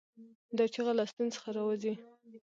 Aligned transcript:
دا 0.57 0.65
چیغه 0.73 0.93
له 0.97 1.03
ستونې 1.11 1.31
څخه 1.35 1.49
راووځي. 1.55 1.93